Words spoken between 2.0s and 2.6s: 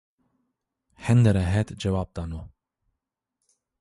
dano